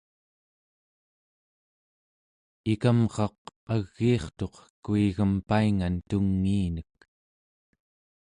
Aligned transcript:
ikamraq 2.73 3.37
agiirtuq 3.75 4.55
kuigem 4.83 5.33
paingan 5.49 5.95
tungiinek 6.09 6.93